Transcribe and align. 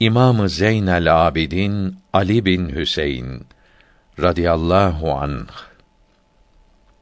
İmamı 0.00 0.48
Zeynel 0.48 1.26
Abidin 1.26 1.96
Ali 2.12 2.44
bin 2.44 2.68
Hüseyin 2.68 3.46
radıyallahu 4.20 5.12
anh 5.12 5.48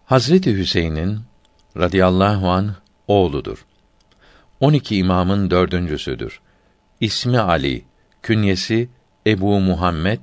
Hazreti 0.05 0.57
Hüseyin'in 0.57 1.21
radıyallahu 1.77 2.51
anh 2.51 2.71
oğludur. 3.09 3.67
12 4.61 4.97
imamın 4.97 5.51
dördüncüsüdür. 5.51 6.41
İsmi 7.01 7.39
Ali, 7.39 7.85
künyesi 8.23 8.89
Ebu 9.27 9.61
Muhammed 9.61 10.21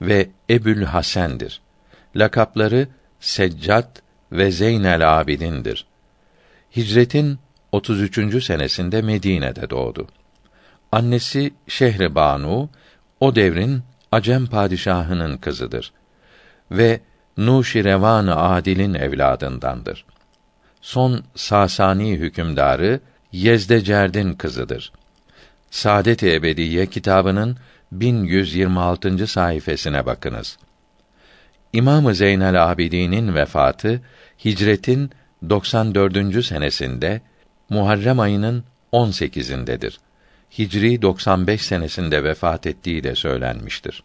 ve 0.00 0.28
Ebül 0.50 0.82
Hasen'dir. 0.82 1.60
Lakapları 2.16 2.88
Seccat 3.20 4.02
ve 4.32 4.50
Zeynel 4.50 5.20
Abidin'dir. 5.20 5.86
Hicretin 6.76 7.38
33. 7.72 8.44
senesinde 8.44 9.02
Medine'de 9.02 9.70
doğdu. 9.70 10.06
Annesi 10.92 11.54
Şehri 11.68 12.14
Banu 12.14 12.70
o 13.20 13.34
devrin 13.34 13.82
Acem 14.12 14.46
padişahının 14.46 15.36
kızıdır 15.36 15.92
ve 16.70 17.00
Nuşirevan 17.36 18.26
Adil'in 18.26 18.94
evladındandır. 18.94 20.04
Son 20.80 21.24
Sasani 21.34 22.12
hükümdarı 22.12 23.00
Yezdecerd'in 23.32 24.32
kızıdır. 24.32 24.92
Saadet-i 25.70 26.34
Ebediye 26.34 26.86
kitabının 26.86 27.56
1126. 27.92 29.26
sayfasına 29.26 30.06
bakınız. 30.06 30.58
İmam-ı 31.72 32.14
Zeynel 32.14 32.70
Abidin'in 32.72 33.34
vefatı 33.34 34.02
Hicretin 34.44 35.10
94. 35.50 36.44
senesinde 36.44 37.20
Muharrem 37.70 38.20
ayının 38.20 38.64
18'indedir. 38.92 39.98
Hicri 40.58 41.02
95 41.02 41.62
senesinde 41.62 42.24
vefat 42.24 42.66
ettiği 42.66 43.04
de 43.04 43.14
söylenmiştir. 43.14 44.02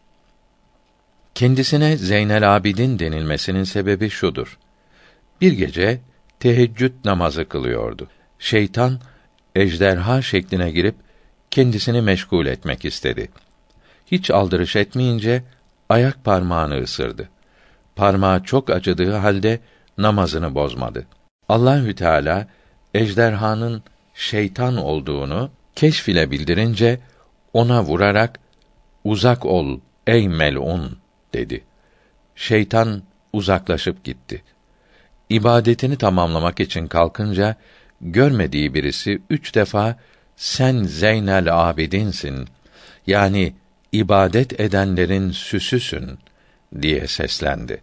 Kendisine 1.36 1.98
Zeynel 1.98 2.56
Abidin 2.56 3.00
denilmesinin 3.00 3.64
sebebi 3.64 4.10
şudur. 4.10 4.58
Bir 5.42 5.52
gece 5.52 6.00
teheccüd 6.40 6.94
namazı 7.06 7.50
kılıyordu. 7.50 8.08
Şeytan 8.40 9.00
ejderha 9.56 10.22
şekline 10.22 10.72
girip 10.72 10.96
kendisini 11.52 12.02
meşgul 12.02 12.46
etmek 12.46 12.86
istedi. 12.86 13.30
Hiç 14.06 14.32
aldırış 14.32 14.76
etmeyince 14.76 15.44
ayak 15.90 16.24
parmağını 16.24 16.82
ısırdı. 16.82 17.30
Parmağı 17.96 18.44
çok 18.44 18.70
acıdığı 18.70 19.14
halde 19.14 19.60
namazını 19.98 20.56
bozmadı. 20.56 21.06
Allahü 21.50 21.96
Teala 21.96 22.48
ejderhanın 22.94 23.84
şeytan 24.14 24.78
olduğunu 24.78 25.52
keşfile 25.76 26.32
bildirince 26.32 27.00
ona 27.54 27.84
vurarak 27.84 28.40
uzak 29.04 29.46
ol 29.46 29.80
ey 30.08 30.30
melun 30.30 30.98
dedi. 31.34 31.64
Şeytan 32.36 33.04
uzaklaşıp 33.34 34.04
gitti. 34.04 34.44
İbadetini 35.30 35.98
tamamlamak 35.98 36.60
için 36.60 36.88
kalkınca 36.88 37.56
görmediği 38.02 38.74
birisi 38.74 39.22
üç 39.30 39.56
defa 39.56 39.96
sen 40.36 40.84
Zeynel 40.84 41.70
Abidinsin 41.70 42.48
yani 43.08 43.54
ibadet 43.92 44.60
edenlerin 44.60 45.32
süsüsün 45.32 46.20
diye 46.82 47.08
seslendi. 47.08 47.82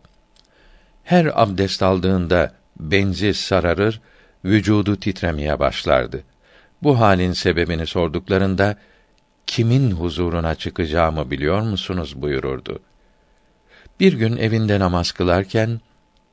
Her 1.05 1.43
abdest 1.43 1.83
aldığında 1.83 2.55
benzi 2.81 3.35
sararır, 3.35 4.01
vücudu 4.45 5.01
titremeye 5.01 5.59
başlardı. 5.59 6.23
Bu 6.83 7.01
halin 7.01 7.33
sebebini 7.33 7.87
sorduklarında 7.87 8.77
kimin 9.47 9.91
huzuruna 9.91 10.55
çıkacağımı 10.55 11.31
biliyor 11.31 11.61
musunuz 11.61 12.23
buyururdu. 12.23 12.79
Bir 14.01 14.13
gün 14.13 14.37
evinde 14.37 14.79
namaz 14.81 15.13
kılarken 15.13 15.81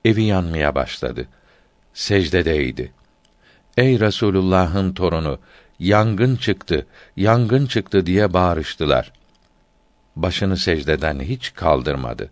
evi 0.05 0.23
yanmaya 0.23 0.75
başladı. 0.75 1.27
Secdedeydi. 1.93 2.91
Ey 3.77 3.99
Resulullah'ın 3.99 4.93
torunu, 4.93 5.39
yangın 5.79 6.35
çıktı, 6.35 6.85
yangın 7.15 7.65
çıktı 7.65 8.05
diye 8.05 8.33
bağırıştılar. 8.33 9.11
Başını 10.15 10.57
secdeden 10.57 11.19
hiç 11.19 11.53
kaldırmadı. 11.53 12.31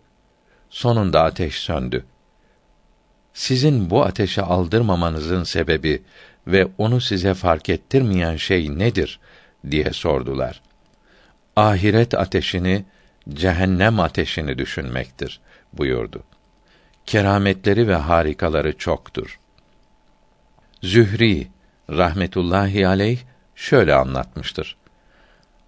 Sonunda 0.70 1.22
ateş 1.22 1.54
söndü. 1.54 2.04
Sizin 3.34 3.90
bu 3.90 4.04
ateşe 4.04 4.42
aldırmamanızın 4.42 5.44
sebebi 5.44 6.02
ve 6.46 6.68
onu 6.78 7.00
size 7.00 7.34
fark 7.34 7.68
ettirmeyen 7.68 8.36
şey 8.36 8.78
nedir 8.78 9.20
diye 9.70 9.92
sordular. 9.92 10.62
Ahiret 11.56 12.14
ateşini, 12.14 12.84
cehennem 13.28 14.00
ateşini 14.00 14.58
düşünmektir 14.58 15.40
buyurdu. 15.72 16.22
Kerametleri 17.06 17.88
ve 17.88 17.94
harikaları 17.94 18.78
çoktur. 18.78 19.38
Zühri 20.82 21.48
rahmetullahi 21.90 22.88
aleyh 22.88 23.18
şöyle 23.54 23.94
anlatmıştır. 23.94 24.76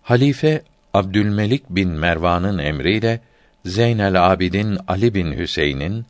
Halife 0.02 0.62
Abdülmelik 0.94 1.70
bin 1.70 1.90
Mervan'ın 1.90 2.58
emriyle 2.58 3.20
Zeynel 3.64 4.32
Abidin 4.32 4.78
Ali 4.88 5.14
bin 5.14 5.32
Hüseyin'in 5.32 6.06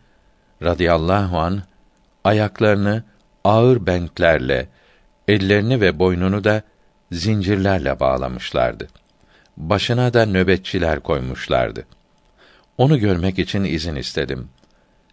radıyallahu 0.62 1.38
an 1.38 1.62
ayaklarını 2.24 3.04
ağır 3.46 3.86
benklerle, 3.86 4.68
ellerini 5.28 5.80
ve 5.80 5.98
boynunu 5.98 6.44
da 6.44 6.62
zincirlerle 7.12 8.00
bağlamışlardı. 8.00 8.88
Başına 9.56 10.14
da 10.14 10.26
nöbetçiler 10.26 11.00
koymuşlardı. 11.00 11.86
Onu 12.78 12.98
görmek 12.98 13.38
için 13.38 13.64
izin 13.64 13.96
istedim. 13.96 14.48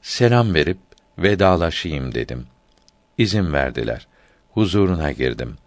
Selam 0.01 0.53
verip 0.53 0.77
vedalaşayım 1.17 2.15
dedim. 2.15 2.47
İzin 3.17 3.53
verdiler. 3.53 4.07
Huzuruna 4.51 5.11
girdim. 5.11 5.57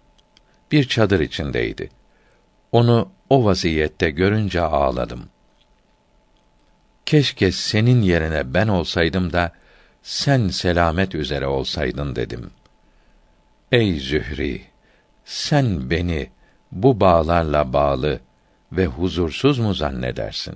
Bir 0.73 0.89
çadır 0.89 1.21
içindeydi. 1.21 1.91
Onu 2.73 3.09
o 3.31 3.45
vaziyette 3.45 4.11
görünce 4.11 4.61
ağladım. 4.61 5.25
Keşke 7.07 7.53
senin 7.53 8.03
yerine 8.03 8.55
ben 8.55 8.69
olsaydım 8.69 9.33
da 9.33 9.53
sen 10.07 10.49
selamet 10.49 11.15
üzere 11.15 11.47
olsaydın 11.47 12.17
dedim. 12.17 12.51
Ey 13.73 14.01
Zühri, 14.01 14.63
sen 15.25 15.91
beni 15.91 16.31
bu 16.73 17.01
bağlarla 17.01 17.73
bağlı 17.73 18.21
ve 18.73 18.87
huzursuz 18.87 19.59
mu 19.59 19.75
zannedersin? 19.75 20.55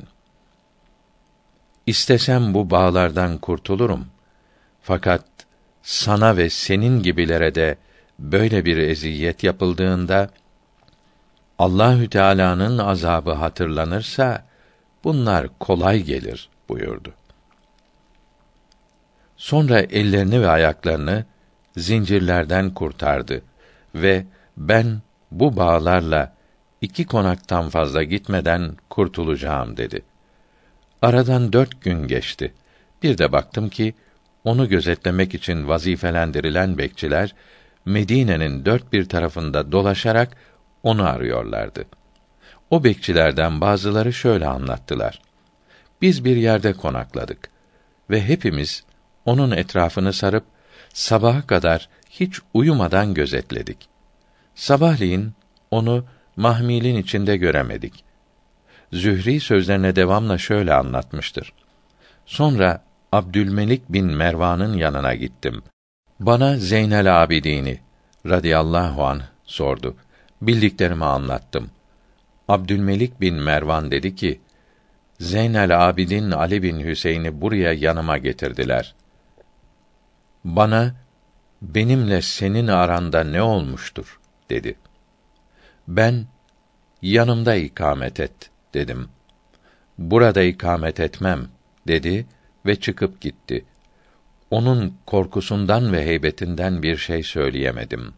İstesem 1.86 2.54
bu 2.54 2.70
bağlardan 2.70 3.38
kurtulurum. 3.38 4.06
Fakat 4.82 5.24
sana 5.82 6.36
ve 6.36 6.50
senin 6.50 7.02
gibilere 7.02 7.54
de 7.54 7.76
böyle 8.18 8.64
bir 8.64 8.76
eziyet 8.76 9.44
yapıldığında 9.44 10.30
Allahü 11.58 12.10
Teala'nın 12.10 12.78
azabı 12.78 13.32
hatırlanırsa 13.32 14.46
bunlar 15.04 15.48
kolay 15.58 16.02
gelir 16.02 16.48
buyurdu. 16.68 17.19
Sonra 19.40 19.80
ellerini 19.80 20.42
ve 20.42 20.48
ayaklarını 20.48 21.24
zincirlerden 21.76 22.70
kurtardı 22.70 23.42
ve 23.94 24.24
ben 24.56 25.02
bu 25.30 25.56
bağlarla 25.56 26.36
iki 26.80 27.06
konaktan 27.06 27.68
fazla 27.68 28.02
gitmeden 28.02 28.76
kurtulacağım 28.90 29.76
dedi. 29.76 30.02
Aradan 31.02 31.52
dört 31.52 31.80
gün 31.82 32.06
geçti. 32.06 32.54
Bir 33.02 33.18
de 33.18 33.32
baktım 33.32 33.68
ki 33.68 33.94
onu 34.44 34.68
gözetlemek 34.68 35.34
için 35.34 35.68
vazifelendirilen 35.68 36.78
bekçiler 36.78 37.34
Medine'nin 37.84 38.64
dört 38.64 38.92
bir 38.92 39.08
tarafında 39.08 39.72
dolaşarak 39.72 40.36
onu 40.82 41.08
arıyorlardı. 41.08 41.84
O 42.70 42.84
bekçilerden 42.84 43.60
bazıları 43.60 44.12
şöyle 44.12 44.46
anlattılar. 44.46 45.22
Biz 46.02 46.24
bir 46.24 46.36
yerde 46.36 46.72
konakladık 46.72 47.48
ve 48.10 48.28
hepimiz 48.28 48.84
onun 49.24 49.50
etrafını 49.50 50.12
sarıp 50.12 50.44
sabaha 50.92 51.46
kadar 51.46 51.88
hiç 52.10 52.40
uyumadan 52.54 53.14
gözetledik. 53.14 53.88
Sabahleyin 54.54 55.32
onu 55.70 56.04
mahmilin 56.36 56.96
içinde 56.96 57.36
göremedik. 57.36 58.04
Zühri 58.92 59.40
sözlerine 59.40 59.96
devamla 59.96 60.38
şöyle 60.38 60.74
anlatmıştır. 60.74 61.52
Sonra 62.26 62.84
Abdülmelik 63.12 63.88
bin 63.88 64.06
Mervan'ın 64.06 64.76
yanına 64.76 65.14
gittim. 65.14 65.62
Bana 66.20 66.56
Zeynel 66.56 67.22
Abidini 67.22 67.80
radıyallahu 68.26 69.04
an 69.04 69.22
sordu. 69.44 69.96
Bildiklerimi 70.42 71.04
anlattım. 71.04 71.70
Abdülmelik 72.48 73.20
bin 73.20 73.34
Mervan 73.34 73.90
dedi 73.90 74.14
ki: 74.14 74.40
Zeynel 75.20 75.88
Abidin 75.88 76.30
Ali 76.30 76.62
bin 76.62 76.80
Hüseyin'i 76.80 77.40
buraya 77.40 77.72
yanıma 77.72 78.18
getirdiler. 78.18 78.94
Bana 80.44 80.94
benimle 81.62 82.22
senin 82.22 82.66
aranda 82.66 83.24
ne 83.24 83.42
olmuştur 83.42 84.20
dedi. 84.50 84.76
Ben 85.88 86.26
yanımda 87.02 87.54
ikamet 87.54 88.20
et 88.20 88.50
dedim. 88.74 89.08
Burada 89.98 90.42
ikamet 90.42 91.00
etmem 91.00 91.48
dedi 91.88 92.26
ve 92.66 92.76
çıkıp 92.76 93.20
gitti. 93.20 93.64
Onun 94.50 94.94
korkusundan 95.06 95.92
ve 95.92 96.04
heybetinden 96.04 96.82
bir 96.82 96.96
şey 96.96 97.22
söyleyemedim. 97.22 98.14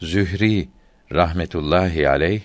Zühri 0.00 0.68
rahmetullahi 1.12 2.08
aleyh 2.08 2.42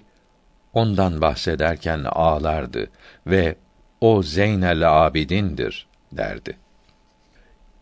ondan 0.74 1.21
bahsederken 1.21 2.03
ağlardı 2.03 2.89
ve 3.27 3.56
o 4.01 4.24
Zeynel 4.24 5.06
Abidin'dir 5.06 5.88
derdi. 6.12 6.57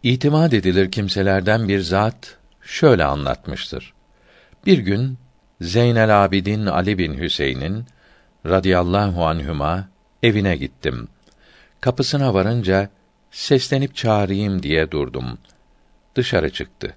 İtimat 0.05 0.53
edilir 0.53 0.91
kimselerden 0.91 1.67
bir 1.67 1.79
zat 1.79 2.37
şöyle 2.61 3.05
anlatmıştır. 3.05 3.93
Bir 4.65 4.77
gün 4.77 5.17
Zeynel 5.61 6.25
Abidin 6.25 6.65
Ali 6.65 6.97
bin 6.97 7.17
Hüseyin'in 7.17 7.85
radıyallahu 8.45 9.25
anhüma 9.25 9.89
evine 10.23 10.55
gittim. 10.55 11.07
Kapısına 11.81 12.33
varınca 12.33 12.89
seslenip 13.31 13.95
çağırayım 13.95 14.63
diye 14.63 14.91
durdum. 14.91 15.37
Dışarı 16.15 16.49
çıktı. 16.49 16.95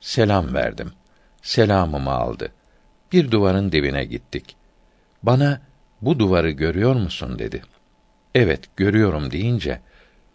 Selam 0.00 0.54
verdim. 0.54 0.92
Selamımı 1.42 2.10
aldı. 2.10 2.52
Bir 3.12 3.30
duvarın 3.30 3.72
dibine 3.72 4.04
gittik. 4.04 4.56
Bana 5.22 5.60
bu 6.02 6.18
duvarı 6.18 6.50
görüyor 6.50 6.94
musun 6.94 7.38
dedi. 7.38 7.62
Evet, 8.34 8.76
görüyorum 8.76 9.30
deyince 9.30 9.80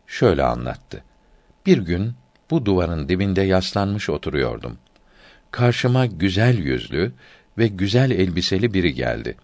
şöyle 0.07 0.43
anlattı. 0.43 1.03
Bir 1.65 1.77
gün 1.77 2.13
bu 2.51 2.65
duvarın 2.65 3.09
dibinde 3.09 3.41
yaslanmış 3.41 4.09
oturuyordum. 4.09 4.77
Karşıma 5.51 6.05
güzel 6.05 6.57
yüzlü 6.57 7.11
ve 7.57 7.67
güzel 7.67 8.11
elbiseli 8.11 8.73
biri 8.73 8.93
geldi. 8.93 9.37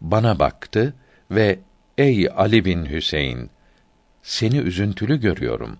Bana 0.00 0.38
baktı 0.38 0.94
ve 1.30 1.58
ey 1.98 2.28
Ali 2.36 2.64
bin 2.64 2.86
Hüseyin 2.86 3.50
seni 4.22 4.58
üzüntülü 4.58 5.20
görüyorum. 5.20 5.78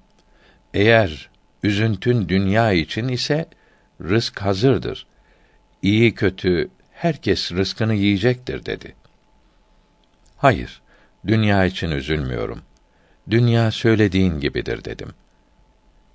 Eğer 0.74 1.30
üzüntün 1.62 2.28
dünya 2.28 2.72
için 2.72 3.08
ise 3.08 3.48
rızk 4.00 4.42
hazırdır. 4.42 5.06
İyi 5.82 6.14
kötü 6.14 6.70
herkes 6.92 7.52
rızkını 7.52 7.94
yiyecektir 7.94 8.66
dedi. 8.66 8.94
Hayır, 10.36 10.82
dünya 11.26 11.64
için 11.64 11.90
üzülmüyorum. 11.90 12.62
Dünya 13.30 13.70
söylediğin 13.70 14.40
gibidir 14.40 14.84
dedim. 14.84 15.08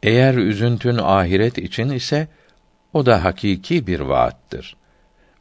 Eğer 0.03 0.33
üzüntün 0.33 0.97
ahiret 0.97 1.57
için 1.57 1.89
ise 1.89 2.27
o 2.93 3.05
da 3.05 3.23
hakiki 3.23 3.87
bir 3.87 3.99
vaattır 3.99 4.75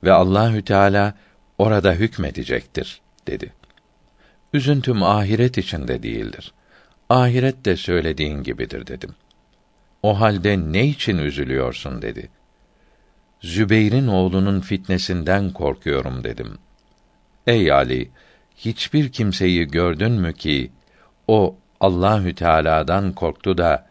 ve 0.05 0.12
Allahü 0.12 0.62
Teala 0.65 1.15
orada 1.59 1.93
hükmedecektir 1.93 3.01
dedi. 3.27 3.53
Üzüntüm 4.53 5.03
ahiret 5.03 5.59
içinde 5.59 6.03
değildir. 6.03 6.53
Ahiret 7.09 7.65
de 7.65 7.77
söylediğin 7.77 8.43
gibidir 8.43 8.87
dedim. 8.87 9.15
O 10.03 10.21
halde 10.21 10.59
ne 10.59 10.87
için 10.87 11.19
üzülüyorsun 11.19 12.03
dedi. 12.03 12.29
Zübeyr'in 13.43 14.06
oğlunun 14.06 14.61
fitnesinden 14.61 15.51
korkuyorum 15.51 16.25
dedim. 16.25 16.59
Ey 17.47 17.73
Ali, 17.73 18.11
hiçbir 18.56 19.13
kimseyi 19.13 19.67
gördün 19.67 20.13
mü 20.13 20.33
ki 20.33 20.71
o 21.29 21.56
Allahü 21.81 22.35
Teala'dan 22.35 23.13
korktu 23.13 23.59
da 23.59 23.90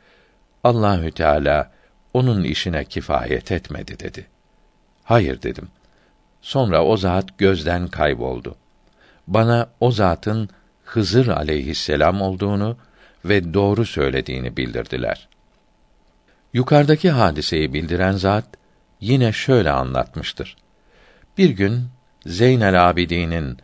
Allahü 0.64 1.12
Teala 1.12 1.72
onun 2.14 2.44
işine 2.44 2.86
kifayet 2.86 3.52
etmedi 3.52 4.00
dedi. 4.00 4.28
Hayır 5.04 5.42
dedim. 5.42 5.68
Sonra 6.42 6.86
o 6.86 6.98
zat 6.98 7.38
gözden 7.38 7.88
kayboldu. 7.88 8.56
Bana 9.28 9.70
o 9.80 9.92
zatın 9.92 10.50
Hızır 10.84 11.28
aleyhisselam 11.28 12.22
olduğunu 12.22 12.78
ve 13.26 13.54
doğru 13.54 13.86
söylediğini 13.86 14.58
bildirdiler. 14.58 15.28
Yukarıdaki 16.54 17.10
hadiseyi 17.10 17.74
bildiren 17.74 18.12
zat 18.12 18.46
yine 19.02 19.32
şöyle 19.32 19.72
anlatmıştır. 19.72 20.58
Bir 21.38 21.50
gün 21.50 21.88
Zeynel 22.26 22.90
Abidin'in 22.90 23.58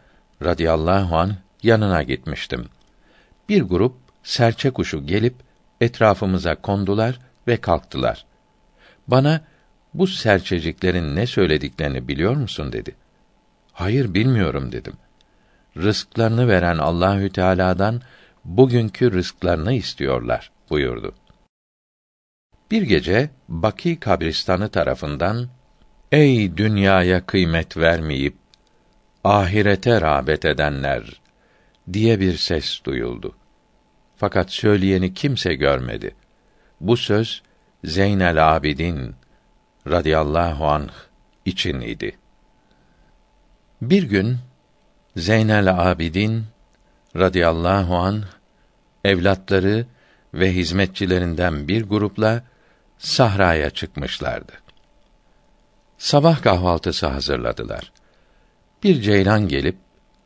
radıyallahu 0.43 1.17
an 1.17 1.35
yanına 1.63 2.03
gitmiştim. 2.03 2.65
Bir 3.49 3.61
grup 3.61 3.95
serçe 4.23 4.71
kuşu 4.71 5.05
gelip 5.05 5.35
etrafımıza 5.81 6.55
kondular 6.55 7.19
ve 7.47 7.57
kalktılar. 7.57 8.25
Bana 9.07 9.41
bu 9.93 10.07
serçeciklerin 10.07 11.15
ne 11.15 11.27
söylediklerini 11.27 12.07
biliyor 12.07 12.35
musun 12.35 12.73
dedi. 12.73 12.95
Hayır 13.73 14.13
bilmiyorum 14.13 14.71
dedim. 14.71 14.93
Rızklarını 15.77 16.47
veren 16.47 16.77
Allahü 16.77 17.29
Teala'dan 17.29 18.01
bugünkü 18.45 19.11
rızklarını 19.11 19.73
istiyorlar 19.73 20.51
buyurdu. 20.69 21.15
Bir 22.71 22.81
gece 22.81 23.29
Baki 23.49 23.99
kabristanı 23.99 24.69
tarafından 24.69 25.49
Ey 26.11 26.57
dünyaya 26.57 27.25
kıymet 27.25 27.77
vermeyip 27.77 28.35
ahirete 29.23 30.01
rağbet 30.01 30.45
edenler 30.45 31.21
diye 31.93 32.19
bir 32.19 32.37
ses 32.37 32.83
duyuldu. 32.85 33.35
Fakat 34.17 34.51
söyleyeni 34.51 35.13
kimse 35.13 35.55
görmedi. 35.55 36.15
Bu 36.81 36.97
söz 36.97 37.41
Zeynel 37.83 38.55
Abidin 38.55 39.15
radıyallahu 39.87 40.67
anh 40.67 40.93
için 41.45 41.81
idi. 41.81 42.17
Bir 43.81 44.03
gün 44.03 44.37
Zeynel 45.15 45.91
Abidin 45.91 46.45
radıyallahu 47.15 47.95
an 47.95 48.23
evlatları 49.03 49.85
ve 50.33 50.53
hizmetçilerinden 50.53 51.67
bir 51.67 51.83
grupla 51.83 52.43
sahraya 52.97 53.69
çıkmışlardı. 53.69 54.53
Sabah 55.97 56.41
kahvaltısı 56.41 57.07
hazırladılar. 57.07 57.91
Bir 58.83 59.01
ceylan 59.01 59.47
gelip 59.47 59.77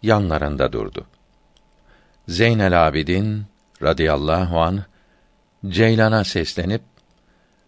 yanlarında 0.02 0.74
durdu. 0.74 1.08
Zeynel 2.28 2.88
Abidin 2.88 3.46
radıyallahu 3.82 4.60
an 4.60 4.84
ceylana 5.68 6.24
seslenip 6.24 6.82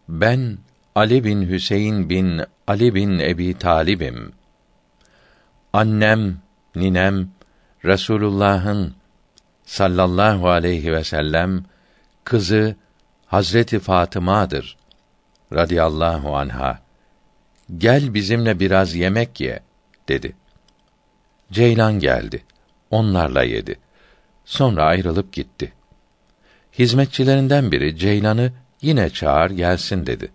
ben 0.10 0.58
Ali 0.96 1.24
bin 1.24 1.50
Hüseyin 1.50 2.10
bin 2.10 2.42
Ali 2.68 2.96
bin 2.96 3.20
Ebi 3.20 3.58
Talib'im. 3.58 4.32
Annem, 5.74 6.38
ninem 6.76 7.30
Resulullah'ın 7.86 8.96
sallallahu 9.66 10.50
aleyhi 10.50 10.92
ve 10.92 11.04
sellem 11.04 11.66
kızı 12.24 12.76
Hazreti 13.26 13.80
Fatıma'dır 13.80 14.78
radıyallahu 15.54 16.36
anha. 16.36 16.80
Gel 17.78 18.14
bizimle 18.14 18.60
biraz 18.60 18.96
yemek 18.96 19.42
ye 19.42 19.60
dedi. 20.10 20.36
Ceylan 21.52 22.00
geldi. 22.00 22.44
Onlarla 22.90 23.44
yedi. 23.44 23.80
Sonra 24.46 24.84
ayrılıp 24.84 25.34
gitti. 25.34 25.74
Hizmetçilerinden 26.80 27.72
biri 27.72 27.98
Ceylan'ı 27.98 28.52
yine 28.82 29.10
çağır 29.10 29.50
gelsin 29.50 30.06
dedi. 30.06 30.32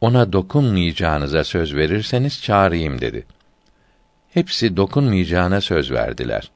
Ona 0.00 0.32
dokunmayacağınıza 0.32 1.44
söz 1.44 1.74
verirseniz 1.74 2.42
çağırayım 2.42 3.00
dedi. 3.00 3.26
Hepsi 4.30 4.76
dokunmayacağına 4.76 5.60
söz 5.60 5.90
verdiler. 5.90 6.50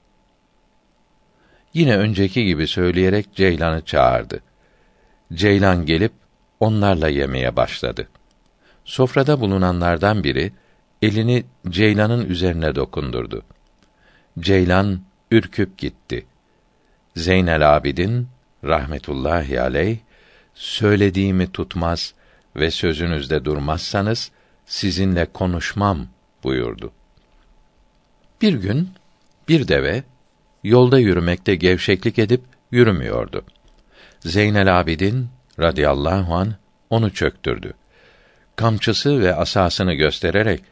Yine 1.74 1.96
önceki 1.96 2.44
gibi 2.44 2.66
söyleyerek 2.66 3.34
Ceylan'ı 3.34 3.84
çağırdı. 3.84 4.40
Ceylan 5.32 5.86
gelip 5.86 6.12
onlarla 6.60 7.08
yemeye 7.08 7.56
başladı. 7.56 8.08
Sofrada 8.84 9.40
bulunanlardan 9.40 10.24
biri 10.24 10.52
elini 11.02 11.44
Ceylan'ın 11.68 12.26
üzerine 12.26 12.74
dokundurdu. 12.74 13.42
Ceylan 14.38 15.00
ürküp 15.30 15.78
gitti. 15.78 16.26
Zeynel 17.16 17.76
Abidin 17.76 18.28
rahmetullahi 18.64 19.60
aleyh 19.60 19.98
söylediğimi 20.54 21.52
tutmaz 21.52 22.14
ve 22.56 22.70
sözünüzde 22.70 23.44
durmazsanız 23.44 24.30
sizinle 24.66 25.26
konuşmam 25.32 26.06
buyurdu. 26.44 26.92
Bir 28.42 28.54
gün 28.54 28.90
bir 29.48 29.68
deve 29.68 30.02
yolda 30.64 30.98
yürümekte 30.98 31.54
gevşeklik 31.54 32.18
edip 32.18 32.42
yürümüyordu. 32.70 33.44
Zeynel 34.20 34.80
Abidin 34.80 35.28
radıyallahu 35.60 36.34
an 36.34 36.54
onu 36.90 37.12
çöktürdü. 37.12 37.74
Kamçısı 38.56 39.20
ve 39.20 39.34
asasını 39.34 39.94
göstererek 39.94 40.62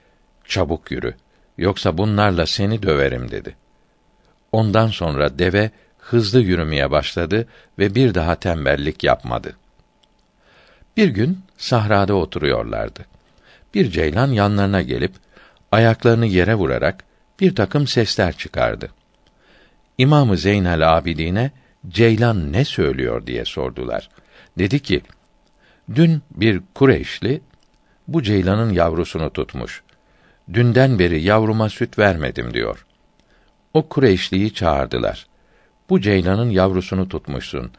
çabuk 0.44 0.90
yürü 0.90 1.14
yoksa 1.59 1.99
bunlarla 1.99 2.47
seni 2.47 2.82
döverim 2.82 3.30
dedi. 3.30 3.56
Ondan 4.52 4.88
sonra 4.88 5.38
deve 5.38 5.70
hızlı 6.11 6.40
yürümeye 6.40 6.90
başladı 6.90 7.47
ve 7.79 7.95
bir 7.95 8.14
daha 8.14 8.35
tembellik 8.35 9.05
yapmadı. 9.05 9.57
Bir 10.97 11.09
gün 11.09 11.38
sahrada 11.57 12.14
oturuyorlardı. 12.14 13.07
Bir 13.75 13.90
ceylan 13.90 14.33
yanlarına 14.33 14.83
gelip 14.83 15.12
ayaklarını 15.73 16.26
yere 16.26 16.55
vurarak 16.55 17.05
bir 17.40 17.55
takım 17.55 17.87
sesler 17.87 18.37
çıkardı. 18.37 18.88
İmamı 19.99 20.37
Zeynel 20.37 20.97
Abidine 20.97 21.50
Ceylan 21.88 22.52
ne 22.52 22.64
söylüyor 22.64 23.26
diye 23.26 23.45
sordular. 23.45 24.11
Dedi 24.59 24.81
ki: 24.81 25.00
Dün 25.95 26.23
bir 26.31 26.61
Kureyşli 26.75 27.40
bu 28.09 28.23
ceylanın 28.23 28.73
yavrusunu 28.73 29.31
tutmuş. 29.31 29.83
Dünden 30.52 30.99
beri 30.99 31.23
yavruma 31.23 31.69
süt 31.69 31.99
vermedim 31.99 32.55
diyor. 32.55 32.87
O 33.75 33.88
Kureyşliyi 33.88 34.55
çağırdılar. 34.55 35.29
Bu 35.90 36.00
ceylanın 36.00 36.50
yavrusunu 36.50 37.09
tutmuşsun. 37.09 37.70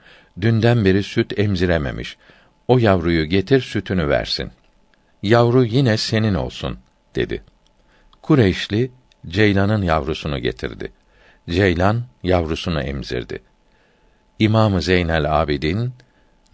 Dünden 0.42 0.86
beri 0.86 1.04
süt 1.04 1.40
emzirememiş. 1.40 2.18
O 2.68 2.78
yavruyu 2.78 3.26
getir 3.26 3.62
sütünü 3.62 4.10
versin. 4.10 4.52
Yavru 5.24 5.66
yine 5.66 5.98
senin 5.98 6.34
olsun 6.34 6.78
dedi. 7.16 7.44
Kureyşli 8.22 8.92
ceylanın 9.28 9.82
yavrusunu 9.82 10.40
getirdi. 10.40 10.92
Ceylan 11.50 12.04
yavrusunu 12.24 12.82
emzirdi. 12.82 13.42
İmamı 14.40 14.82
Zeynel 14.82 15.42
Abidin 15.42 15.94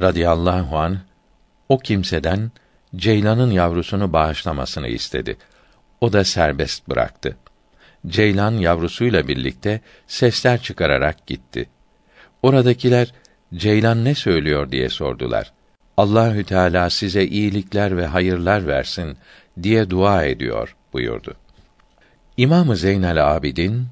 radıyallahu 0.01 0.77
an 0.77 0.99
o 1.69 1.77
kimseden 1.77 2.51
Ceylan'ın 2.95 3.51
yavrusunu 3.51 4.13
bağışlamasını 4.13 4.87
istedi. 4.87 5.37
O 6.01 6.13
da 6.13 6.23
serbest 6.23 6.89
bıraktı. 6.89 7.37
Ceylan 8.07 8.51
yavrusuyla 8.51 9.27
birlikte 9.27 9.81
sesler 10.07 10.61
çıkararak 10.61 11.27
gitti. 11.27 11.69
Oradakiler 12.43 13.13
Ceylan 13.55 14.05
ne 14.05 14.15
söylüyor 14.15 14.71
diye 14.71 14.89
sordular. 14.89 15.53
Allahü 15.97 16.43
Teala 16.43 16.89
size 16.89 17.25
iyilikler 17.25 17.97
ve 17.97 18.05
hayırlar 18.05 18.67
versin 18.67 19.17
diye 19.63 19.89
dua 19.89 20.23
ediyor 20.23 20.75
buyurdu. 20.93 21.33
İmamı 22.37 22.75
Zeynel 22.75 23.35
Abidin 23.35 23.87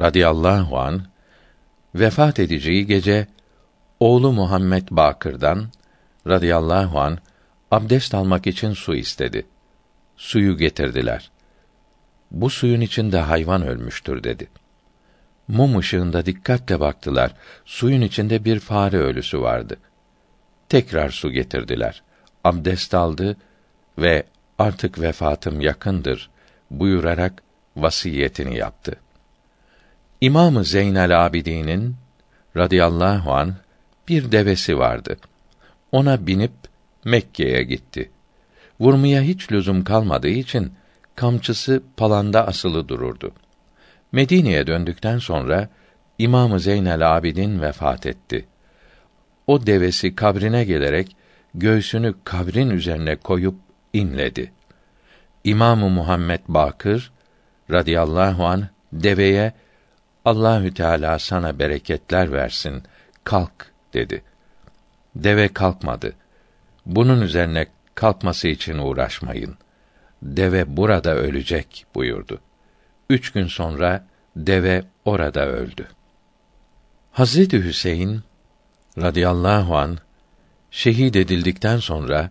radıyallahu 0.00 0.78
an 0.78 1.02
vefat 1.94 2.38
edeceği 2.38 2.86
gece 2.86 3.26
oğlu 4.00 4.32
Muhammed 4.32 4.88
Bakır'dan 4.90 5.68
radıyallahu 6.26 7.00
an 7.00 7.18
abdest 7.70 8.14
almak 8.14 8.46
için 8.46 8.72
su 8.72 8.94
istedi. 8.94 9.46
Suyu 10.16 10.56
getirdiler. 10.56 11.30
Bu 12.30 12.50
suyun 12.50 12.80
içinde 12.80 13.18
hayvan 13.18 13.66
ölmüştür 13.66 14.24
dedi. 14.24 14.48
Mum 15.48 15.78
ışığında 15.78 16.26
dikkatle 16.26 16.80
baktılar. 16.80 17.34
Suyun 17.64 18.00
içinde 18.00 18.44
bir 18.44 18.60
fare 18.60 18.98
ölüsü 18.98 19.40
vardı. 19.40 19.76
Tekrar 20.68 21.10
su 21.10 21.30
getirdiler. 21.30 22.02
Abdest 22.44 22.94
aldı 22.94 23.36
ve 23.98 24.24
artık 24.58 25.00
vefatım 25.00 25.60
yakındır 25.60 26.30
buyurarak 26.70 27.42
vasiyetini 27.76 28.56
yaptı. 28.56 28.96
İmamı 30.20 30.64
Zeynel 30.64 31.26
Abidin'in 31.26 31.96
radıyallahu 32.56 33.32
an 33.32 33.54
bir 34.08 34.32
devesi 34.32 34.78
vardı. 34.78 35.16
Ona 35.92 36.26
binip 36.26 36.52
Mekke'ye 37.04 37.62
gitti. 37.62 38.10
Vurmaya 38.80 39.22
hiç 39.22 39.52
lüzum 39.52 39.84
kalmadığı 39.84 40.28
için 40.28 40.72
kamçısı 41.18 41.82
palanda 41.96 42.46
asılı 42.46 42.88
dururdu. 42.88 43.32
Medine'ye 44.12 44.66
döndükten 44.66 45.18
sonra 45.18 45.68
İmamı 46.18 46.60
Zeynel 46.60 47.16
Abidin 47.16 47.60
vefat 47.62 48.06
etti. 48.06 48.48
O 49.46 49.66
devesi 49.66 50.14
kabrine 50.14 50.64
gelerek 50.64 51.16
göğsünü 51.54 52.14
kabrin 52.24 52.70
üzerine 52.70 53.16
koyup 53.16 53.54
inledi. 53.92 54.52
İmamı 55.44 55.88
Muhammed 55.88 56.40
Bakır 56.48 57.12
radıyallahu 57.70 58.46
an 58.46 58.68
deveye 58.92 59.52
Allahü 60.24 60.74
Teala 60.74 61.18
sana 61.18 61.58
bereketler 61.58 62.32
versin. 62.32 62.82
Kalk 63.24 63.72
dedi. 63.94 64.22
Deve 65.14 65.48
kalkmadı. 65.48 66.12
Bunun 66.86 67.20
üzerine 67.20 67.66
kalkması 67.94 68.48
için 68.48 68.78
uğraşmayın. 68.78 69.56
Deve 70.22 70.76
burada 70.76 71.14
ölecek 71.14 71.86
buyurdu. 71.94 72.40
Üç 73.10 73.32
gün 73.32 73.46
sonra 73.46 74.06
deve 74.36 74.84
orada 75.04 75.46
öldü. 75.46 75.86
Hazreti 77.12 77.64
Hüseyin 77.64 78.20
radıyallahu 78.98 79.76
an 79.76 79.98
şehit 80.70 81.16
edildikten 81.16 81.78
sonra 81.78 82.30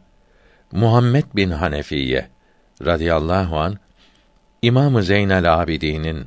Muhammed 0.72 1.25
bin 1.36 1.51
Hanefiye 1.51 2.29
radıyallahu 2.86 3.60
an 3.60 3.77
İmamı 4.62 5.03
Zeynel 5.03 5.62
Abidin'in 5.62 6.25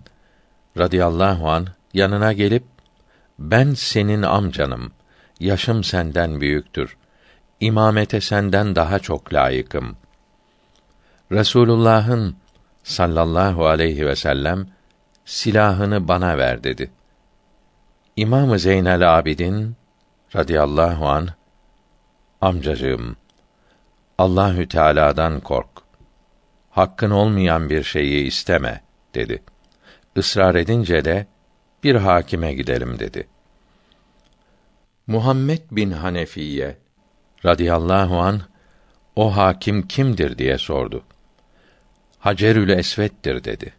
radıyallahu 0.79 1.51
an 1.51 1.67
yanına 1.95 2.33
gelip 2.33 2.65
ben 3.39 3.75
senin 3.75 4.23
amcanım. 4.23 4.93
Yaşım 5.41 5.85
senden 5.85 6.41
büyüktür 6.41 6.97
imamete 7.61 8.21
senden 8.21 8.77
daha 8.77 8.99
çok 8.99 9.35
layıkım. 9.35 9.97
Resulullah'ın 11.33 12.37
sallallahu 12.83 13.67
aleyhi 13.67 14.07
ve 14.07 14.17
sellem 14.17 14.67
silahını 15.25 16.09
bana 16.09 16.39
ver 16.39 16.65
dedi. 16.65 16.91
İmamı 18.17 18.59
Zeynel 18.59 19.19
Abidin 19.19 19.77
radıyallahu 20.37 21.09
an 21.09 21.29
amcacığım 22.41 23.17
Allahü 24.19 24.69
Teala'dan 24.69 25.41
kork. 25.41 25.69
Hakkın 26.71 27.11
olmayan 27.11 27.71
bir 27.71 27.83
şeyi 27.83 28.27
isteme 28.27 28.83
dedi. 29.15 29.43
Israr 30.17 30.55
edince 30.55 31.05
de 31.05 31.27
bir 31.85 31.95
hakime 31.95 32.55
gidelim 32.55 32.99
dedi. 32.99 33.29
Muhammed 35.07 35.63
bin 35.71 35.91
Hanefiye 35.91 36.79
radıyallahu 37.45 38.21
an 38.21 38.41
o 39.17 39.37
hakim 39.37 39.89
kimdir 39.89 40.39
diye 40.39 40.59
sordu. 40.59 41.05
Hacerül 42.21 42.69
Esved'dir 42.69 43.45
dedi. 43.45 43.73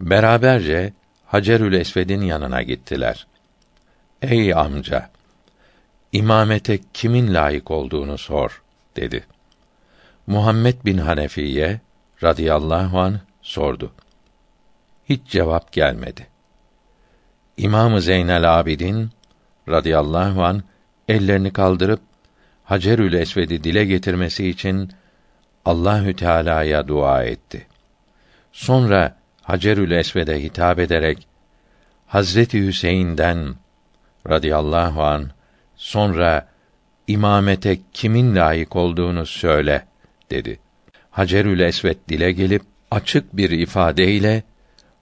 Beraberce 0.00 0.92
Hacerül 1.26 1.72
Esved'in 1.72 2.20
yanına 2.20 2.62
gittiler. 2.62 3.26
Ey 4.22 4.54
amca, 4.54 5.10
imamete 6.12 6.78
kimin 6.94 7.34
layık 7.34 7.70
olduğunu 7.70 8.18
sor 8.18 8.62
dedi. 8.96 9.26
Muhammed 10.26 10.84
bin 10.84 10.98
Hanefiye 10.98 11.80
radıyallahu 12.22 13.00
an 13.00 13.20
sordu. 13.42 13.92
Hiç 15.08 15.20
cevap 15.26 15.72
gelmedi. 15.72 16.26
İmamı 17.56 18.00
Zeynel 18.00 18.58
Abidin 18.60 19.10
radıyallahu 19.68 20.44
an 20.44 20.62
ellerini 21.08 21.52
kaldırıp 21.52 22.00
Hacerül 22.64 23.12
Esved'i 23.12 23.64
dile 23.64 23.84
getirmesi 23.84 24.48
için 24.48 24.92
Allahü 25.68 26.16
Teala'ya 26.16 26.88
dua 26.88 27.24
etti. 27.24 27.66
Sonra 28.52 29.16
Hacerül 29.42 29.90
Esved'e 29.90 30.42
hitap 30.42 30.78
ederek 30.78 31.28
Hazreti 32.06 32.66
Hüseyin'den 32.66 33.54
radıyallahu 34.28 35.02
an 35.02 35.30
sonra 35.76 36.48
imamete 37.06 37.78
kimin 37.92 38.36
layık 38.36 38.76
olduğunu 38.76 39.26
söyle 39.26 39.84
dedi. 40.30 40.58
Hacerül 41.10 41.60
Esved 41.60 41.96
dile 42.08 42.32
gelip 42.32 42.62
açık 42.90 43.36
bir 43.36 43.50
ifadeyle 43.50 44.42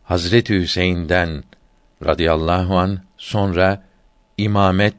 Hazreti 0.05 0.55
Hüseyin'den 0.61 1.45
radıyallahu 2.05 2.79
an 2.79 2.99
sonra 3.17 3.83
imamet 4.37 4.97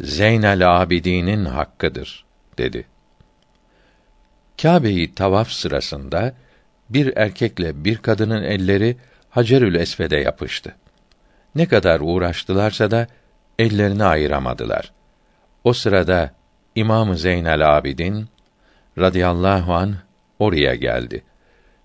Zeynel 0.00 0.82
Abidin'in 0.82 1.44
hakkıdır 1.44 2.24
dedi. 2.58 2.93
Kâbe'yi 4.62 5.14
tavaf 5.14 5.50
sırasında 5.50 6.34
bir 6.90 7.16
erkekle 7.16 7.84
bir 7.84 7.96
kadının 7.96 8.42
elleri 8.42 8.96
Hacerül 9.30 9.74
Esved'e 9.74 10.16
yapıştı. 10.16 10.74
Ne 11.54 11.66
kadar 11.66 12.00
uğraştılarsa 12.00 12.90
da 12.90 13.06
ellerini 13.58 14.04
ayıramadılar. 14.04 14.92
O 15.64 15.72
sırada 15.72 16.30
İmam 16.74 17.14
Zeynel 17.14 17.76
Abidin 17.76 18.28
radıyallahu 18.98 19.74
an 19.74 19.94
oraya 20.38 20.74
geldi. 20.74 21.22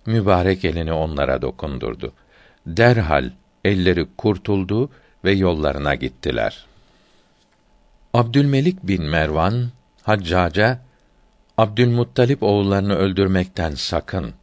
Mübarek 0.05 0.65
elini 0.65 0.93
onlara 0.93 1.41
dokundurdu. 1.41 2.13
Derhal 2.67 3.31
elleri 3.65 4.07
kurtuldu 4.17 4.89
ve 5.23 5.31
yollarına 5.31 5.95
gittiler. 5.95 6.65
Abdülmelik 8.13 8.83
bin 8.83 9.03
Mervan 9.03 9.69
Haccaca 10.03 10.79
Abdülmuttalip 11.59 12.43
oğullarını 12.43 12.95
öldürmekten 12.95 13.71
sakın. 13.75 14.33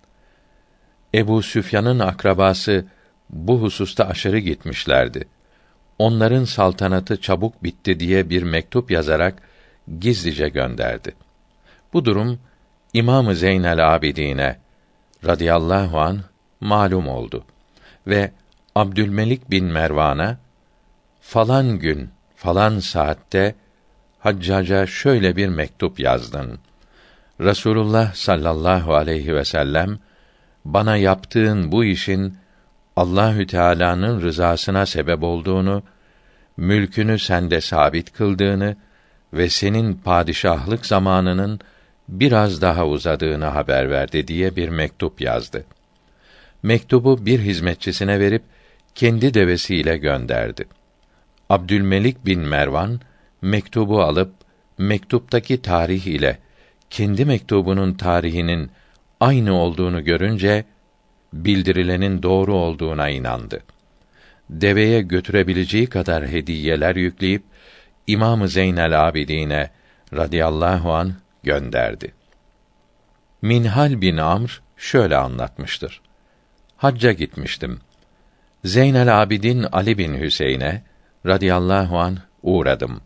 Ebu 1.15 1.43
Süfyan'ın 1.43 1.99
akrabası 1.99 2.87
bu 3.31 3.63
hususta 3.63 4.05
aşırı 4.05 4.39
gitmişlerdi. 4.39 5.29
Onların 5.99 6.45
saltanatı 6.45 7.21
çabuk 7.21 7.63
bitti 7.63 8.01
diye 8.01 8.31
bir 8.31 8.43
mektup 8.43 8.91
yazarak 8.91 9.43
gizlice 10.01 10.49
gönderdi. 10.49 11.15
Bu 11.93 12.05
durum 12.05 12.41
İmamı 12.93 13.35
Zeynel 13.35 13.95
Abidine 13.95 14.59
radıyallahu 15.25 16.01
an 16.01 16.21
malum 16.61 17.09
oldu 17.09 17.45
ve 18.07 18.31
Abdülmelik 18.75 19.51
bin 19.51 19.65
Mervan'a 19.65 20.39
falan 21.21 21.79
gün 21.79 22.11
falan 22.37 22.79
saatte 22.79 23.55
Haccaca 24.19 24.87
şöyle 24.87 25.37
bir 25.37 25.49
mektup 25.49 26.01
yazdın. 26.01 26.59
Resulullah 27.41 28.15
sallallahu 28.15 28.95
aleyhi 28.95 29.35
ve 29.35 29.45
sellem 29.45 29.99
bana 30.65 30.97
yaptığın 30.97 31.73
bu 31.73 31.85
işin 31.85 32.37
Allahü 32.97 33.47
Teala'nın 33.47 34.23
rızasına 34.23 34.87
sebep 34.87 35.23
olduğunu, 35.23 35.83
mülkünü 36.57 37.19
sende 37.19 37.61
sabit 37.61 38.13
kıldığını 38.13 38.77
ve 39.33 39.49
senin 39.49 39.95
padişahlık 39.95 40.87
zamanının 40.87 41.61
biraz 42.09 42.63
daha 42.63 42.87
uzadığını 42.87 43.45
haber 43.45 43.91
verdi 43.91 44.29
diye 44.29 44.57
bir 44.57 44.69
mektup 44.69 45.21
yazdı. 45.21 45.65
Mektubu 46.63 47.27
bir 47.27 47.41
hizmetçisine 47.41 48.21
verip 48.21 48.43
kendi 48.95 49.35
devesiyle 49.35 49.97
gönderdi. 49.97 50.65
Abdülmelik 51.51 52.27
bin 52.27 52.41
Mervan 52.41 53.01
mektubu 53.43 54.03
alıp 54.03 54.33
mektuptaki 54.79 55.63
tarih 55.63 56.07
ile 56.07 56.39
kendi 56.91 57.25
mektubunun 57.25 57.95
tarihinin 57.95 58.71
aynı 59.21 59.55
olduğunu 59.55 60.05
görünce 60.05 60.65
bildirilenin 61.33 62.23
doğru 62.23 62.55
olduğuna 62.55 63.09
inandı. 63.09 63.61
Deveye 64.51 65.03
götürebileceği 65.03 65.87
kadar 65.87 66.27
hediyeler 66.27 66.97
yükleyip 66.97 67.43
İmam 68.07 68.49
Zeynel 68.49 69.09
Abidine 69.09 69.71
radıyallahu 70.15 70.93
an 70.93 71.15
gönderdi. 71.43 72.13
Minhal 73.43 74.01
bin 74.01 74.17
Amr 74.17 74.63
şöyle 74.77 75.17
anlatmıştır. 75.17 76.01
Hacca 76.77 77.13
gitmiştim. 77.13 77.81
Zeynel 78.65 79.23
Abidin 79.23 79.63
Ali 79.63 79.99
bin 79.99 80.21
Hüseyin'e 80.21 80.83
radıyallahu 81.27 81.99
an 81.99 82.19
uğradım. 82.43 83.01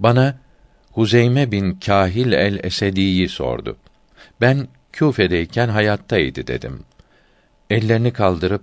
Bana 0.00 0.34
Huzeyme 0.96 1.52
bin 1.52 1.74
Kahil 1.74 2.32
el 2.32 2.60
Esedi'yi 2.64 3.28
sordu. 3.28 3.76
Ben 4.40 4.68
Küfe'deyken 4.92 5.68
hayattaydı 5.68 6.46
dedim. 6.46 6.84
Ellerini 7.70 8.12
kaldırıp 8.12 8.62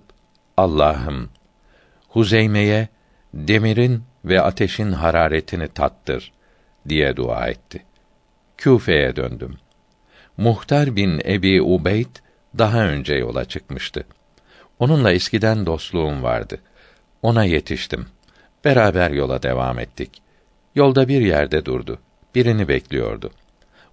Allah'ım 0.57 1.29
Huzeyme'ye 2.09 2.87
demirin 3.33 4.03
ve 4.25 4.41
ateşin 4.41 4.91
hararetini 4.91 5.67
tattır 5.67 6.31
diye 6.89 7.15
dua 7.15 7.47
etti. 7.47 7.83
Küfe'ye 8.57 9.15
döndüm. 9.15 9.57
Muhtar 10.37 10.95
bin 10.95 11.21
Ebi 11.25 11.61
Ubeyd 11.61 12.15
daha 12.57 12.85
önce 12.85 13.13
yola 13.13 13.45
çıkmıştı. 13.45 14.03
Onunla 14.79 15.11
eskiden 15.11 15.65
dostluğum 15.65 16.23
vardı. 16.23 16.59
Ona 17.21 17.45
yetiştim. 17.45 18.05
Beraber 18.65 19.11
yola 19.11 19.43
devam 19.43 19.79
ettik. 19.79 20.21
Yolda 20.75 21.07
bir 21.07 21.21
yerde 21.21 21.65
durdu. 21.65 21.99
Birini 22.35 22.67
bekliyordu. 22.67 23.31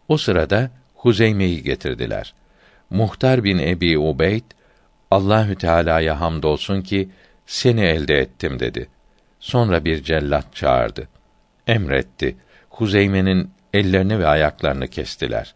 O 0.08 0.16
sırada 0.16 0.70
Huzeyme'yi 0.94 1.62
getirdiler. 1.62 2.34
Muhtar 2.90 3.44
bin 3.44 3.58
Ebi 3.58 3.98
Ubeyd 3.98 4.44
Allahü 5.10 5.56
Teala'ya 5.56 6.20
hamdolsun 6.20 6.82
ki 6.82 7.08
seni 7.46 7.80
elde 7.80 8.18
ettim 8.18 8.60
dedi. 8.60 8.88
Sonra 9.40 9.84
bir 9.84 10.02
cellat 10.02 10.54
çağırdı. 10.54 11.08
Emretti. 11.66 12.36
Huzeyme'nin 12.70 13.50
ellerini 13.74 14.18
ve 14.18 14.26
ayaklarını 14.26 14.88
kestiler. 14.88 15.54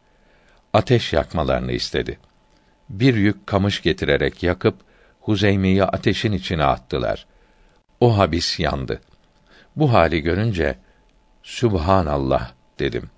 Ateş 0.73 1.13
yakmalarını 1.13 1.73
istedi. 1.73 2.19
Bir 2.89 3.15
yük 3.15 3.47
kamış 3.47 3.83
getirerek 3.83 4.43
yakıp 4.43 4.77
Huzeyme'yi 5.21 5.85
ateşin 5.85 6.33
içine 6.33 6.65
attılar. 6.65 7.27
O 8.01 8.19
habis 8.19 8.61
yandı. 8.61 9.01
Bu 9.77 9.93
hali 9.93 10.21
görünce 10.21 10.79
Sübhanallah 11.43 12.53
dedim. 12.79 13.11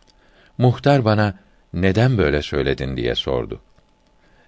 Muhtar 0.59 1.05
bana 1.05 1.35
neden 1.73 2.19
böyle 2.19 2.43
söyledin 2.43 2.97
diye 2.97 3.15
sordu. 3.15 3.61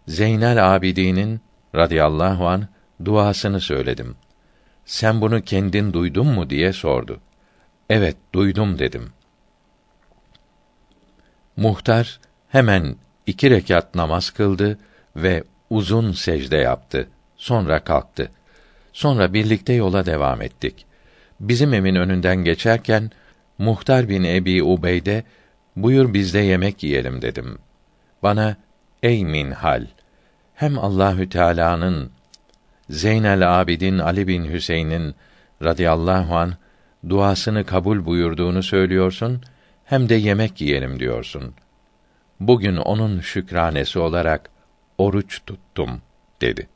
Zeynel 0.08 0.76
Abidin'in 0.76 1.40
radıyallahu 1.74 2.48
an 2.48 2.68
duasını 3.04 3.60
söyledim. 3.60 4.16
Sen 4.84 5.20
bunu 5.20 5.42
kendin 5.42 5.92
duydun 5.92 6.26
mu 6.26 6.50
diye 6.50 6.72
sordu. 6.72 7.20
Evet, 7.90 8.16
duydum 8.32 8.78
dedim. 8.78 9.12
Muhtar 11.56 12.20
hemen 12.48 12.96
iki 13.26 13.50
rekat 13.50 13.94
namaz 13.94 14.30
kıldı 14.30 14.78
ve 15.16 15.44
uzun 15.70 16.12
secde 16.12 16.56
yaptı. 16.56 17.08
Sonra 17.36 17.84
kalktı. 17.84 18.30
Sonra 18.92 19.32
birlikte 19.32 19.72
yola 19.72 20.06
devam 20.06 20.42
ettik. 20.42 20.86
Bizim 21.40 21.74
evin 21.74 21.94
önünden 21.94 22.36
geçerken 22.36 23.10
Muhtar 23.58 24.08
bin 24.08 24.24
Ebi 24.24 24.62
Ubeyde 24.62 25.24
buyur 25.76 26.14
bizde 26.14 26.38
yemek 26.38 26.82
yiyelim 26.82 27.22
dedim. 27.22 27.58
Bana 28.22 28.56
ey 29.02 29.24
minhal 29.24 29.86
hem 30.54 30.78
Allahü 30.78 31.28
Teala'nın 31.28 32.10
Zeynel 32.90 33.60
Abidin 33.60 33.98
Ali 33.98 34.28
bin 34.28 34.44
Hüseyin'in 34.44 35.14
radıyallahu 35.62 36.36
an 36.36 36.54
duasını 37.08 37.64
kabul 37.64 38.04
buyurduğunu 38.06 38.62
söylüyorsun 38.62 39.42
hem 39.84 40.08
de 40.08 40.14
yemek 40.14 40.60
yiyelim 40.60 41.00
diyorsun. 41.00 41.54
Bugün 42.40 42.76
onun 42.76 43.20
şükranesi 43.20 43.98
olarak 43.98 44.50
oruç 44.98 45.40
tuttum 45.46 46.02
dedi. 46.40 46.68